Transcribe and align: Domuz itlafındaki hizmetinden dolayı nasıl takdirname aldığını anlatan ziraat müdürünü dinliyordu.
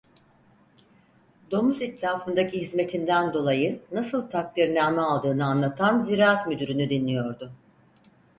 Domuz 1.51 1.81
itlafındaki 1.81 2.61
hizmetinden 2.61 3.33
dolayı 3.33 3.81
nasıl 3.91 4.29
takdirname 4.29 5.01
aldığını 5.01 5.45
anlatan 5.45 5.99
ziraat 6.01 6.47
müdürünü 6.47 6.89
dinliyordu. 6.89 7.51